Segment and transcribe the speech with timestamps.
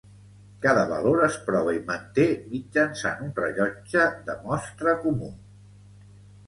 [0.65, 5.33] Cada valor es prova i manté mitjançant un rellotge de mostra comú.